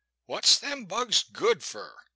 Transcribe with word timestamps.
What 0.25 0.47
's 0.47 0.57
them 0.57 0.85
bugs 0.85 1.21
good 1.21 1.63
fur? 1.63 1.95